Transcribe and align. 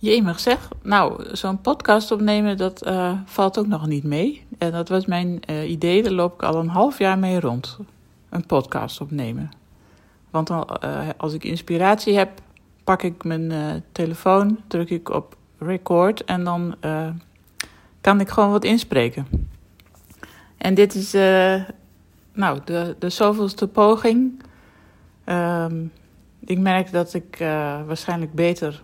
Jemig 0.00 0.40
zeg. 0.40 0.68
Nou, 0.82 1.36
zo'n 1.36 1.60
podcast 1.60 2.10
opnemen, 2.10 2.56
dat 2.56 2.86
uh, 2.86 3.12
valt 3.24 3.58
ook 3.58 3.66
nog 3.66 3.86
niet 3.86 4.04
mee. 4.04 4.46
En 4.58 4.72
dat 4.72 4.88
was 4.88 5.06
mijn 5.06 5.40
uh, 5.50 5.70
idee, 5.70 6.02
daar 6.02 6.12
loop 6.12 6.34
ik 6.34 6.42
al 6.42 6.54
een 6.54 6.68
half 6.68 6.98
jaar 6.98 7.18
mee 7.18 7.40
rond. 7.40 7.78
Een 8.28 8.46
podcast 8.46 9.00
opnemen. 9.00 9.50
Want 10.30 10.50
uh, 10.50 10.66
als 11.16 11.32
ik 11.32 11.44
inspiratie 11.44 12.16
heb, 12.16 12.40
pak 12.84 13.02
ik 13.02 13.24
mijn 13.24 13.84
telefoon, 13.92 14.58
druk 14.66 14.90
ik 14.90 15.10
op 15.10 15.36
record 15.58 16.24
en 16.24 16.44
dan 16.44 16.76
kan 18.00 18.20
ik 18.20 18.28
gewoon 18.28 18.50
wat 18.50 18.64
inspreken. 18.64 19.26
En 20.56 20.74
dit 20.74 20.94
is 20.94 21.12
nou, 22.32 22.60
de, 22.64 22.96
de 22.98 23.10
zoveelste 23.10 23.68
poging. 23.68 24.42
Um, 25.26 25.92
ik 26.40 26.58
merk 26.58 26.92
dat 26.92 27.14
ik 27.14 27.36
waarschijnlijk 27.86 28.32
beter 28.32 28.82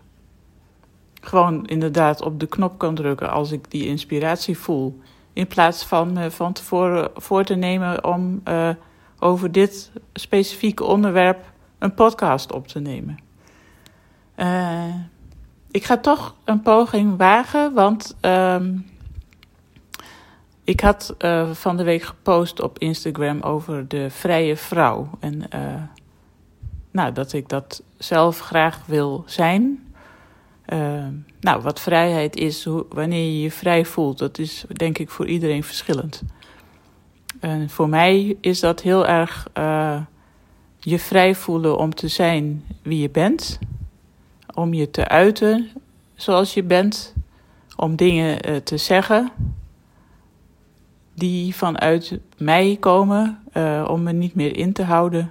gewoon 1.27 1.67
inderdaad 1.67 2.23
op 2.23 2.41
de 2.41 2.47
knop 2.47 2.79
kan 2.79 2.95
drukken 2.95 3.31
als 3.31 3.53
ik 3.53 3.71
die 3.71 3.87
inspiratie 3.87 4.59
voel. 4.59 5.01
In 5.33 5.47
plaats 5.47 5.85
van 5.85 6.19
uh, 6.19 6.27
van 6.27 6.53
tevoren 6.53 7.11
voor 7.15 7.45
te 7.45 7.55
nemen 7.55 8.05
om 8.05 8.41
uh, 8.49 8.69
over 9.19 9.53
dit 9.53 9.91
specifieke 10.13 10.85
onderwerp 10.85 11.53
een 11.79 11.95
podcast 11.95 12.53
op 12.53 12.69
te 12.69 12.81
nemen. 12.81 13.19
Uh, 14.37 14.95
ik 15.71 15.85
ga 15.85 15.97
toch 15.97 16.35
een 16.45 16.63
poging 16.63 17.17
wagen, 17.17 17.73
want 17.73 18.17
ehm, 18.21 18.77
ik 20.65 20.81
had 20.81 21.15
van 21.53 21.77
de 21.77 21.85
week 21.85 22.03
gepost 22.03 22.61
op 22.61 22.79
Instagram 22.79 23.41
over 23.41 23.89
de 23.89 24.11
vrije 24.11 24.57
vrouw. 24.57 25.11
En 25.21 25.49
nou, 26.95 27.13
dat 27.13 27.33
ik 27.33 27.49
dat 27.49 27.83
zelf 27.99 28.41
graag 28.41 28.87
wil 28.87 29.23
zijn. 29.27 29.84
Uh, 30.73 31.07
nou, 31.41 31.63
wat 31.63 31.81
vrijheid 31.81 32.37
is, 32.37 32.65
hoe, 32.65 32.87
wanneer 32.89 33.25
je 33.25 33.41
je 33.41 33.51
vrij 33.51 33.85
voelt, 33.85 34.19
dat 34.19 34.39
is 34.39 34.65
denk 34.73 34.99
ik 34.99 35.11
voor 35.11 35.27
iedereen 35.27 35.65
verschillend. 35.65 36.23
En 37.41 37.71
voor 37.71 37.89
mij 37.89 38.37
is 38.41 38.61
dat 38.61 38.83
heel 38.83 39.07
erg 39.07 39.49
uh, 39.59 40.01
je 40.79 40.99
vrij 40.99 41.35
voelen 41.35 41.79
om 41.79 41.95
te 41.95 42.09
zijn 42.09 42.65
wie 42.83 43.01
je 43.01 43.11
bent, 43.11 43.59
om 44.55 44.75
je 44.75 44.91
te 44.91 45.09
uiten 45.09 45.71
zoals 46.15 46.55
je 46.55 46.63
bent, 46.63 47.15
om 47.77 47.97
dingen 47.97 48.51
uh, 48.51 48.57
te 48.57 48.77
zeggen 48.77 49.31
die 51.15 51.55
vanuit 51.55 52.19
mij 52.39 52.77
komen, 52.81 53.39
uh, 53.53 53.89
om 53.91 54.03
me 54.03 54.13
niet 54.13 54.35
meer 54.35 54.57
in 54.57 54.73
te 54.73 54.83
houden, 54.83 55.31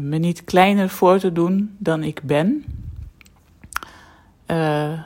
me 0.00 0.18
niet 0.18 0.44
kleiner 0.44 0.88
voor 0.88 1.18
te 1.18 1.32
doen 1.32 1.76
dan 1.78 2.02
ik 2.02 2.22
ben. 2.22 2.64
Uh, 4.46 5.00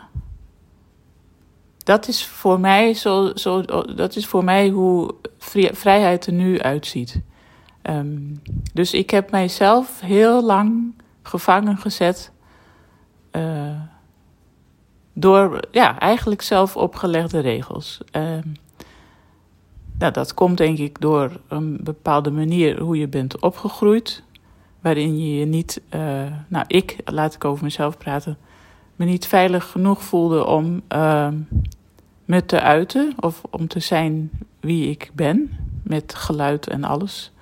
dat 1.78 2.08
is 2.08 2.26
voor 2.26 2.60
mij 2.60 2.94
zo, 2.94 3.30
zo, 3.34 3.62
dat 3.94 4.16
is 4.16 4.26
voor 4.26 4.44
mij 4.44 4.68
hoe 4.68 5.14
vrijheid 5.72 6.26
er 6.26 6.32
nu 6.32 6.60
uitziet. 6.60 7.20
Um, 7.82 8.42
dus 8.72 8.94
ik 8.94 9.10
heb 9.10 9.30
mijzelf 9.30 10.00
heel 10.00 10.44
lang 10.44 10.94
gevangen 11.22 11.76
gezet 11.76 12.32
uh, 13.32 13.80
door 15.12 15.60
ja, 15.70 15.98
eigenlijk 15.98 16.42
zelf 16.42 16.76
opgelegde 16.76 17.38
regels. 17.38 18.00
Uh, 18.16 18.22
nou, 19.98 20.12
dat 20.12 20.34
komt 20.34 20.56
denk 20.56 20.78
ik 20.78 21.00
door 21.00 21.40
een 21.48 21.78
bepaalde 21.82 22.30
manier 22.30 22.80
hoe 22.80 22.98
je 22.98 23.08
bent 23.08 23.40
opgegroeid, 23.40 24.22
waarin 24.80 25.18
je 25.18 25.38
je 25.38 25.44
niet, 25.44 25.80
uh, 25.94 26.32
nou 26.48 26.64
ik, 26.66 26.96
laat 27.04 27.34
ik 27.34 27.44
over 27.44 27.64
mezelf 27.64 27.98
praten, 27.98 28.38
me 28.98 29.04
niet 29.04 29.26
veilig 29.26 29.70
genoeg 29.70 30.02
voelde 30.02 30.46
om 30.46 30.82
uh, 30.92 31.28
me 32.24 32.44
te 32.44 32.60
uiten 32.60 33.12
of 33.20 33.42
om 33.50 33.68
te 33.68 33.80
zijn 33.80 34.30
wie 34.60 34.90
ik 34.90 35.10
ben, 35.14 35.58
met 35.82 36.14
geluid 36.14 36.66
en 36.66 36.84
alles. 36.84 37.32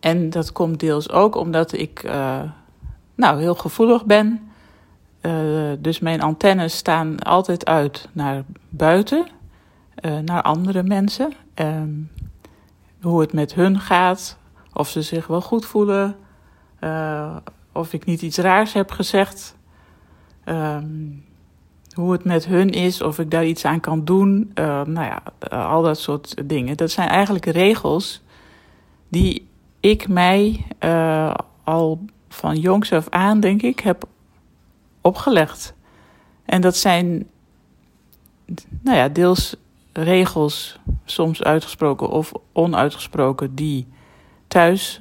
En 0.00 0.30
dat 0.30 0.52
komt 0.52 0.80
deels 0.80 1.10
ook 1.10 1.36
omdat 1.36 1.72
ik 1.72 2.02
uh, 2.04 2.42
nou, 3.14 3.40
heel 3.40 3.54
gevoelig 3.54 4.04
ben. 4.04 4.50
Uh, 5.22 5.72
dus 5.78 5.98
mijn 5.98 6.22
antennes 6.22 6.76
staan 6.76 7.18
altijd 7.18 7.66
uit 7.66 8.08
naar 8.12 8.44
buiten, 8.68 9.26
uh, 10.00 10.18
naar 10.18 10.42
andere 10.42 10.82
mensen. 10.82 11.32
Ehm, 11.54 11.92
hoe 13.00 13.20
het 13.20 13.32
met 13.32 13.54
hun 13.54 13.80
gaat, 13.80 14.38
of 14.72 14.88
ze 14.88 15.02
zich 15.02 15.26
wel 15.26 15.40
goed 15.40 15.64
voelen, 15.64 16.16
of 17.72 17.92
ik 17.92 18.04
niet 18.04 18.22
iets 18.22 18.36
raars 18.36 18.72
heb 18.72 18.90
gezegd. 18.90 19.56
Um, 20.44 21.24
hoe 21.92 22.12
het 22.12 22.24
met 22.24 22.46
hun 22.46 22.70
is, 22.70 23.02
of 23.02 23.18
ik 23.18 23.30
daar 23.30 23.46
iets 23.46 23.64
aan 23.64 23.80
kan 23.80 24.04
doen. 24.04 24.50
Uh, 24.54 24.64
nou 24.64 25.06
ja, 25.06 25.22
uh, 25.52 25.70
al 25.70 25.82
dat 25.82 25.98
soort 25.98 26.48
dingen. 26.48 26.76
Dat 26.76 26.90
zijn 26.90 27.08
eigenlijk 27.08 27.46
regels 27.46 28.22
die 29.08 29.48
ik 29.80 30.08
mij 30.08 30.66
uh, 30.84 31.34
al 31.64 32.04
van 32.28 32.56
jongs 32.56 32.92
af 32.92 33.08
aan, 33.08 33.40
denk 33.40 33.62
ik, 33.62 33.80
heb 33.80 34.04
opgelegd. 35.00 35.74
En 36.44 36.60
dat 36.60 36.76
zijn, 36.76 37.28
nou 38.80 38.96
ja, 38.96 39.08
deels 39.08 39.56
regels, 39.92 40.78
soms 41.04 41.42
uitgesproken 41.42 42.08
of 42.10 42.32
onuitgesproken, 42.52 43.54
die 43.54 43.86
thuis 44.48 45.00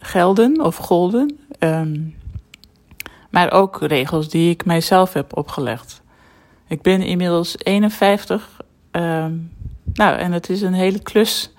gelden 0.00 0.64
of 0.64 0.76
golden. 0.76 1.38
Um, 1.58 2.14
maar 3.30 3.52
ook 3.52 3.80
regels 3.80 4.28
die 4.28 4.50
ik 4.50 4.64
mijzelf 4.64 5.12
heb 5.12 5.36
opgelegd. 5.36 6.02
Ik 6.66 6.82
ben 6.82 7.02
inmiddels 7.02 7.56
51. 7.58 8.60
Um, 8.92 9.02
ehm, 9.02 9.32
nou, 9.92 10.16
en 10.16 10.32
het 10.32 10.50
is 10.50 10.62
een 10.62 10.72
hele 10.72 11.02
klus 11.02 11.52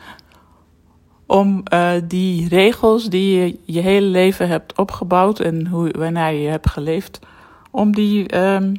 om 1.25 1.63
uh, 1.74 1.91
die 2.03 2.47
regels 2.47 3.09
die 3.09 3.40
je 3.40 3.59
je 3.66 3.80
hele 3.80 4.06
leven 4.06 4.47
hebt 4.47 4.78
opgebouwd 4.78 5.40
en 5.40 5.68
hoe, 5.68 5.91
waarnaar 5.97 6.34
je 6.34 6.50
hebt 6.50 6.69
geleefd, 6.69 7.19
om 7.69 7.94
die 7.96 8.38
um, 8.38 8.75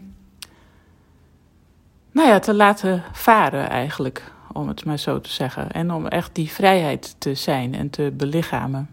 nou 2.11 2.29
ja, 2.29 2.39
te 2.39 2.55
laten 2.55 3.03
varen 3.13 3.69
eigenlijk, 3.69 4.33
om 4.53 4.69
het 4.69 4.85
maar 4.85 4.99
zo 4.99 5.21
te 5.21 5.31
zeggen. 5.31 5.71
En 5.71 5.93
om 5.93 6.07
echt 6.07 6.35
die 6.35 6.51
vrijheid 6.51 7.15
te 7.19 7.35
zijn 7.35 7.75
en 7.75 7.91
te 7.91 8.13
belichamen 8.17 8.89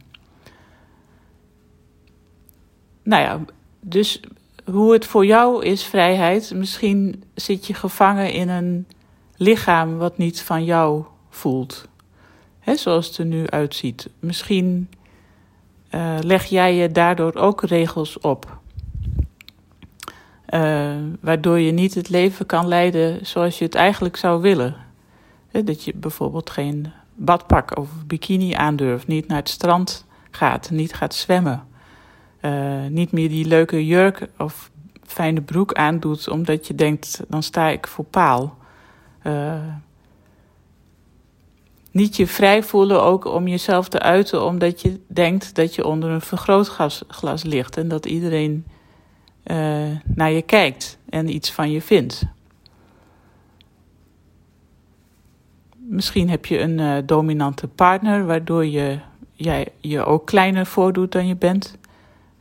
nou 3.10 3.24
ja, 3.24 3.40
dus 3.80 4.20
hoe 4.66 4.94
het 4.94 5.06
voor 5.06 5.26
jou 5.26 5.66
is, 5.66 5.84
vrijheid. 5.84 6.54
Misschien 6.56 7.24
zit 7.34 7.68
je 7.68 7.74
gevangen 7.74 8.32
in 8.32 8.50
een 8.50 8.88
lichaam 9.36 9.98
wat 9.98 10.18
niet 10.18 10.42
van 10.42 10.64
jou 10.64 11.04
voelt. 11.30 11.88
He, 12.60 12.76
zoals 12.76 13.08
het 13.08 13.18
er 13.18 13.26
nu 13.26 13.48
uitziet. 13.48 14.10
Misschien 14.20 14.90
uh, 15.92 16.18
leg 16.22 16.46
jij 16.46 16.76
je 16.76 16.92
daardoor 16.92 17.34
ook 17.36 17.62
regels 17.64 18.20
op. 18.20 18.58
Uh, 20.50 20.96
waardoor 21.20 21.60
je 21.60 21.72
niet 21.72 21.94
het 21.94 22.10
leven 22.10 22.46
kan 22.46 22.68
leiden 22.68 23.26
zoals 23.26 23.58
je 23.58 23.66
het 23.66 23.76
eigenlijk 23.76 24.18
zou 24.18 24.42
willen. 24.42 24.76
He, 25.48 25.64
dat 25.64 25.84
je 25.84 25.94
bijvoorbeeld 25.96 26.50
geen 26.50 26.92
badpak 27.16 27.78
of 27.78 27.90
bikini 28.06 28.54
aandurft, 28.54 29.08
niet 29.08 29.28
naar 29.28 29.38
het 29.38 29.50
strand 29.50 30.06
gaat, 30.32 30.70
niet 30.70 30.94
gaat 30.94 31.16
zwemmen 31.16 31.68
uh, 32.42 32.86
niet 32.90 33.12
meer 33.12 33.30
die 33.30 33.46
leuke 33.46 33.86
jurk 33.86 34.28
of 34.38 34.72
fijne 35.06 35.42
broek 35.42 35.74
aandoet, 35.74 36.30
omdat 36.30 36.68
je 36.68 36.76
denkt, 36.76 37.22
dan 37.28 37.44
sta 37.44 37.68
ik 37.68 37.88
voor 37.88 38.06
paal. 38.06 38.58
Uh, 39.24 39.54
niet 41.92 42.16
je 42.16 42.28
vrij 42.28 42.64
voelen 42.64 43.04
ook 43.04 43.26
om 43.26 43.48
jezelf 43.48 43.90
te 43.90 44.00
uiten, 44.00 44.46
omdat 44.46 44.82
je 44.82 45.00
denkt 45.08 45.56
dat 45.56 45.76
je 45.76 45.86
onder 45.86 46.10
een 46.10 46.22
vergrootglas 46.22 47.44
ligt 47.44 47.78
en 47.78 47.88
dat 47.88 48.06
iedereen 48.06 48.66
uh, 49.46 49.88
naar 50.04 50.32
je 50.32 50.42
kijkt 50.42 50.98
en 51.10 51.34
iets 51.34 51.52
van 51.52 51.72
je 51.72 51.82
vindt. 51.82 52.24
Misschien 55.78 56.30
heb 56.30 56.46
je 56.46 56.60
een 56.60 57.06
dominante 57.06 57.68
partner, 57.68 58.26
waardoor 58.26 58.66
je 58.66 59.00
jij 59.34 59.68
je 59.80 60.06
ook 60.06 60.26
kleiner 60.26 60.66
voordoet 60.66 61.12
dan 61.12 61.28
je 61.28 61.36
bent. 61.36 61.78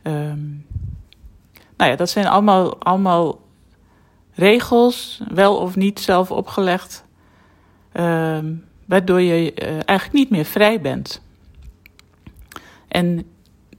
Um, 0.09 0.65
nou 1.77 1.91
ja, 1.91 1.95
dat 1.95 2.09
zijn 2.09 2.27
allemaal, 2.27 2.83
allemaal 2.83 3.41
regels, 4.33 5.21
wel 5.33 5.57
of 5.57 5.75
niet 5.75 5.99
zelf 5.99 6.31
opgelegd, 6.31 7.05
um, 7.93 8.65
waardoor 8.85 9.21
je 9.21 9.61
uh, 9.61 9.67
eigenlijk 9.67 10.11
niet 10.11 10.29
meer 10.29 10.45
vrij 10.45 10.81
bent. 10.81 11.21
En 12.87 13.25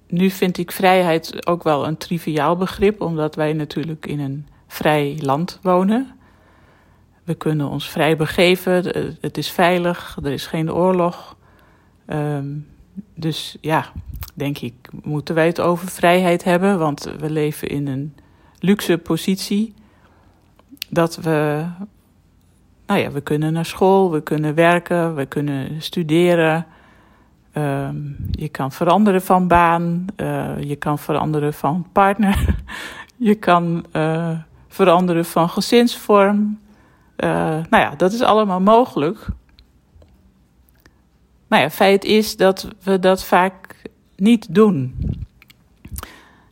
nu 0.06 0.30
vind 0.30 0.58
ik 0.58 0.72
vrijheid 0.72 1.46
ook 1.46 1.62
wel 1.62 1.86
een 1.86 1.96
triviaal 1.96 2.56
begrip, 2.56 3.00
omdat 3.00 3.34
wij 3.34 3.52
natuurlijk 3.52 4.06
in 4.06 4.20
een 4.20 4.46
vrij 4.66 5.18
land 5.20 5.58
wonen. 5.62 6.14
We 7.24 7.34
kunnen 7.34 7.68
ons 7.68 7.88
vrij 7.88 8.16
begeven, 8.16 8.74
het 9.20 9.38
is 9.38 9.50
veilig, 9.50 10.18
er 10.22 10.32
is 10.32 10.46
geen 10.46 10.72
oorlog. 10.72 11.36
Um, 12.06 12.69
dus 13.20 13.56
ja, 13.60 13.86
denk 14.34 14.58
ik, 14.58 14.74
moeten 15.02 15.34
wij 15.34 15.46
het 15.46 15.60
over 15.60 15.88
vrijheid 15.88 16.44
hebben, 16.44 16.78
want 16.78 17.12
we 17.18 17.30
leven 17.30 17.68
in 17.68 17.86
een 17.86 18.14
luxe 18.58 18.98
positie. 18.98 19.74
Dat 20.88 21.16
we, 21.16 21.64
nou 22.86 23.00
ja, 23.00 23.10
we 23.10 23.20
kunnen 23.20 23.52
naar 23.52 23.64
school, 23.64 24.10
we 24.10 24.22
kunnen 24.22 24.54
werken, 24.54 25.14
we 25.14 25.26
kunnen 25.26 25.82
studeren. 25.82 26.66
Ehm, 27.52 27.96
je 28.30 28.48
kan 28.48 28.72
veranderen 28.72 29.22
van 29.22 29.48
baan, 29.48 30.04
uh, 30.16 30.60
je 30.60 30.76
kan 30.76 30.98
veranderen 30.98 31.54
van 31.54 31.86
partner, 31.92 32.54
je 33.16 33.34
kan 33.34 33.84
uh, 33.92 34.38
veranderen 34.68 35.24
van 35.24 35.48
gezinsvorm. 35.48 36.58
Uh, 37.16 37.28
nou 37.70 37.82
ja, 37.82 37.94
dat 37.96 38.12
is 38.12 38.22
allemaal 38.22 38.60
mogelijk. 38.60 39.26
Nou 41.50 41.62
ja, 41.62 41.70
feit 41.70 42.04
is 42.04 42.36
dat 42.36 42.68
we 42.82 42.98
dat 42.98 43.24
vaak 43.24 43.82
niet 44.16 44.54
doen. 44.54 44.94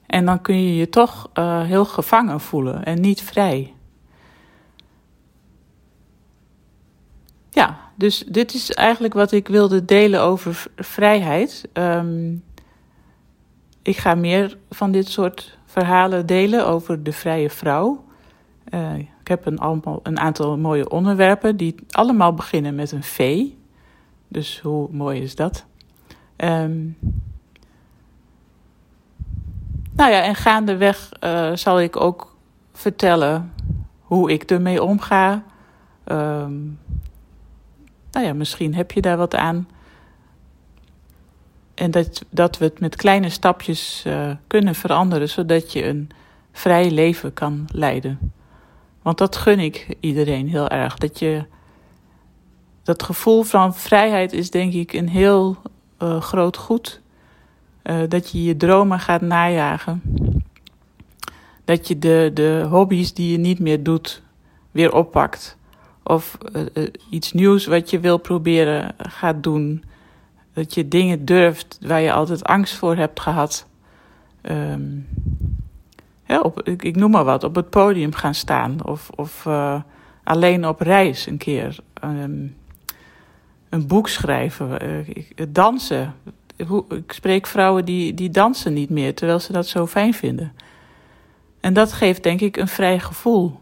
En 0.07 0.25
dan 0.25 0.41
kun 0.41 0.63
je 0.63 0.77
je 0.77 0.89
toch 0.89 1.31
uh, 1.35 1.63
heel 1.63 1.85
gevangen 1.85 2.41
voelen 2.41 2.85
en 2.85 3.01
niet 3.01 3.23
vrij. 3.23 3.75
Ja, 7.51 7.79
dus 7.95 8.25
dit 8.29 8.55
is 8.55 8.73
eigenlijk 8.73 9.15
wat 9.15 9.33
ik 9.33 9.49
wilde 9.49 9.85
delen 9.85 10.23
over 10.23 10.67
vrijheid. 10.77 11.69
Um, 11.73 12.45
ik 13.83 13.97
ga 13.97 14.15
meer 14.15 14.59
van 14.71 14.91
dit 14.91 15.09
soort 15.09 15.59
verhalen 15.65 16.27
delen 16.27 16.67
over 16.67 17.03
de 17.03 17.13
vrije 17.13 17.51
vrouw. 17.51 18.05
Uh, 18.71 18.99
ik 18.99 19.29
heb 19.29 19.47
een, 19.47 19.83
een 20.03 20.19
aantal 20.19 20.59
mooie 20.59 20.91
onderwerpen 20.91 21.57
die 21.57 21.75
allemaal 21.91 22.35
beginnen 22.35 22.75
met 22.75 22.93
een 22.93 23.03
V. 23.03 23.45
Dus 24.29 24.61
hoe 24.61 24.89
mooi 24.91 25.21
is 25.21 25.35
dat? 25.35 25.65
Um, 26.37 26.99
nou 29.93 30.11
ja, 30.11 30.23
en 30.23 30.35
gaandeweg 30.35 31.11
uh, 31.25 31.55
zal 31.55 31.81
ik 31.81 31.97
ook 31.97 32.37
vertellen 32.73 33.53
hoe 34.01 34.33
ik 34.33 34.51
ermee 34.51 34.83
omga. 34.83 35.45
Um, 36.05 36.79
nou 38.11 38.27
ja, 38.27 38.33
misschien 38.33 38.75
heb 38.75 38.93
je 38.93 39.01
daar 39.01 39.17
wat 39.17 39.35
aan. 39.35 39.69
En 41.75 41.91
dat, 41.91 42.25
dat 42.31 42.59
we 42.59 42.65
het 42.65 42.81
met 42.81 42.97
kleine 42.97 43.29
stapjes 43.29 44.05
uh, 44.07 44.31
kunnen 44.47 44.75
veranderen, 44.75 45.29
zodat 45.29 45.73
je 45.73 45.85
een 45.85 46.11
vrij 46.53 46.91
leven 46.91 47.33
kan 47.33 47.65
leiden. 47.73 48.33
Want 49.03 49.19
dat 49.19 49.37
gun 49.37 49.59
ik 49.59 49.97
iedereen 50.01 50.49
heel 50.49 50.69
erg. 50.69 50.99
Dat 50.99 51.19
je 51.19 51.45
dat 52.89 53.03
gevoel 53.03 53.43
van 53.43 53.75
vrijheid 53.75 54.33
is 54.33 54.51
denk 54.51 54.73
ik 54.73 54.93
een 54.93 55.09
heel 55.09 55.57
uh, 56.03 56.21
groot 56.21 56.57
goed. 56.57 57.01
Uh, 57.85 58.01
dat 58.09 58.31
je 58.31 58.45
je 58.45 58.57
dromen 58.57 59.01
gaat 59.01 59.21
najagen. 59.21 60.03
Dat 61.65 61.89
je 61.89 61.99
de, 61.99 62.31
de 62.35 62.67
hobby's 62.71 63.15
die 63.15 63.33
je 63.33 63.39
niet 63.39 63.59
meer 63.59 63.83
doet 63.83 64.23
weer 64.71 64.95
oppakt. 64.95 65.57
Of 66.03 66.39
uh, 66.53 66.87
iets 67.11 67.33
nieuws 67.33 67.67
wat 67.67 67.91
je 67.91 68.01
wil 68.01 68.19
proberen 68.19 68.95
gaat 68.99 69.43
doen. 69.43 69.85
Dat 70.53 70.75
je 70.75 70.89
dingen 70.89 71.25
durft 71.25 71.79
waar 71.81 72.01
je 72.01 72.13
altijd 72.13 72.45
angst 72.45 72.75
voor 72.75 72.97
hebt 72.97 73.21
gehad. 73.21 73.67
Um, 74.43 75.09
op, 76.43 76.63
ik, 76.63 76.83
ik, 76.83 76.97
noem 76.97 77.11
maar 77.11 77.25
wat, 77.25 77.45
op 77.45 77.55
het 77.55 77.71
podium 77.71 78.13
gaan 78.13 78.35
staan. 78.35 78.85
Of, 78.85 79.11
of 79.15 79.47
alleen 80.25 80.67
op 80.67 80.81
reis 80.81 81.27
een 81.27 81.39
keer. 81.39 81.79
Um, 82.05 82.57
een 83.69 83.87
boek 83.87 84.09
schrijven, 84.09 84.89
uh, 85.09 85.47
dansen. 85.49 86.15
Ik 86.91 87.13
spreek 87.13 87.47
vrouwen 87.47 87.85
die, 87.85 88.15
die 88.15 88.31
dansen 88.31 88.73
niet 88.73 88.91
meer, 88.91 89.15
terwijl 89.15 89.41
ze 89.41 89.53
dat 89.53 89.67
zo 89.67 89.87
fijn 89.87 90.15
vinden. 90.15 90.53
En 91.61 91.73
dat 91.73 91.93
geeft 91.93 92.23
denk 92.23 92.41
ik 92.41 92.57
een 92.57 92.69
vrij 92.69 92.99
gevoel. 92.99 93.59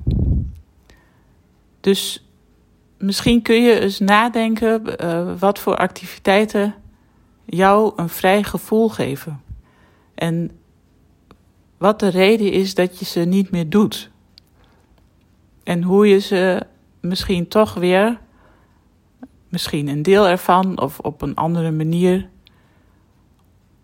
Dus 1.81 2.27
misschien 2.99 3.43
kun 3.43 3.63
je 3.63 3.81
eens 3.81 3.99
nadenken 3.99 4.83
uh, 5.05 5.33
wat 5.39 5.59
voor 5.59 5.77
activiteiten 5.77 6.75
jou 7.45 7.93
een 7.97 8.09
vrij 8.09 8.43
gevoel 8.43 8.89
geven. 8.89 9.41
En 10.15 10.51
wat 11.79 12.01
de 12.01 12.09
reden 12.09 12.53
is 12.53 12.75
dat 12.75 12.99
je 12.99 13.05
ze 13.05 13.21
niet 13.21 13.51
meer 13.51 13.69
doet. 13.69 14.11
En 15.65 15.83
hoe 15.83 16.09
je 16.09 16.19
ze 16.19 16.67
misschien 17.01 17.49
toch 17.49 17.75
weer 17.75 18.21
misschien 19.57 19.89
een 19.89 20.03
deel 20.03 20.29
ervan 20.29 20.81
of 20.81 20.99
op 20.99 21.23
een 21.23 21.35
andere 21.35 21.71
manier 21.71 22.29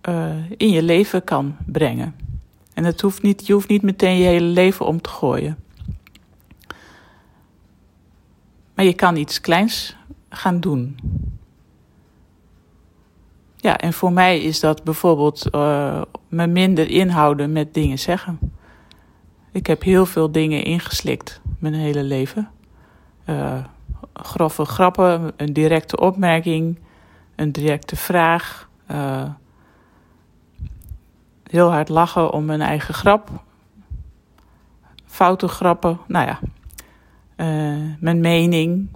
uh, 0.09 0.51
in 0.57 0.71
je 0.71 0.83
leven 0.83 1.25
kan 1.25 1.57
brengen. 1.67 2.15
En 2.75 2.85
het 2.85 3.01
hoeft 3.01 3.23
niet, 3.23 3.47
je 3.47 3.53
hoeft 3.53 3.69
niet 3.69 3.83
meteen 3.83 4.17
je 4.17 4.25
hele 4.25 4.47
leven 4.47 4.87
om 4.87 5.01
te 5.01 5.09
gooien. 5.09 5.59
Maar 8.75 8.85
je 8.85 8.93
kan 8.93 9.17
iets 9.17 9.41
kleins 9.41 9.97
gaan 10.29 10.61
doen. 10.61 10.97
Ja, 13.57 13.79
en 13.79 13.93
voor 13.93 14.13
mij 14.13 14.41
is 14.41 14.61
dat 14.61 14.85
bijvoorbeeld 14.85 15.47
uh, 15.55 16.03
me 16.29 16.47
minder 16.47 16.89
inhouden 16.89 17.53
met 17.53 17.75
dingen 17.75 17.99
zeggen. 17.99 18.39
Ik 19.53 19.67
heb 19.67 19.83
heel 19.83 20.07
veel 20.07 20.33
dingen 20.33 20.65
ingeslikt 20.65 21.41
mijn 21.59 21.75
hele 21.75 22.03
leven. 22.03 22.51
Uh, 23.27 23.65
grove 24.13 24.65
grappen, 24.65 25.33
een 25.37 25.53
directe 25.53 26.01
opmerking, 26.01 26.79
een 27.37 27.53
directe 27.53 27.97
vraag. 27.97 28.69
Uh, 28.91 29.31
heel 31.51 31.71
hard 31.71 31.89
lachen 31.89 32.33
om 32.33 32.45
mijn 32.45 32.61
eigen 32.61 32.95
grap. 32.95 33.31
Foute 35.07 35.49
grappen, 35.49 35.99
nou 36.07 36.27
ja. 36.27 36.39
Uh, 37.37 37.95
mijn 38.01 38.21
mening. 38.21 38.89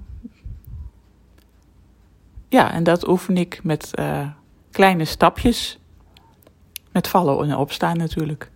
Ja, 2.48 2.72
en 2.72 2.84
dat 2.84 3.08
oefen 3.08 3.36
ik 3.36 3.60
met 3.62 3.90
uh, 3.98 4.28
kleine 4.70 5.04
stapjes. 5.04 5.78
Met 6.92 7.08
vallen 7.08 7.50
en 7.50 7.56
opstaan 7.56 7.96
natuurlijk. 7.96 8.50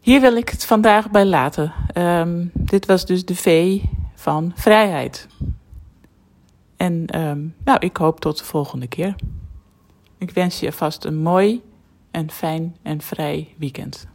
Hier 0.00 0.20
wil 0.20 0.36
ik 0.36 0.48
het 0.48 0.66
vandaag 0.66 1.10
bij 1.10 1.24
laten. 1.24 1.72
Um, 1.94 2.50
dit 2.54 2.86
was 2.86 3.06
dus 3.06 3.24
de 3.24 3.34
V 3.34 3.80
van 4.16 4.52
vrijheid. 4.54 5.28
En 6.76 7.20
um, 7.20 7.54
nou, 7.64 7.78
ik 7.78 7.96
hoop 7.96 8.20
tot 8.20 8.38
de 8.38 8.44
volgende 8.44 8.86
keer. 8.86 9.14
Ik 10.18 10.30
wens 10.30 10.60
je 10.60 10.72
vast 10.72 11.04
een 11.04 11.16
mooi 11.16 11.62
en 12.10 12.30
fijn 12.30 12.76
en 12.82 13.00
vrij 13.00 13.54
weekend. 13.58 14.08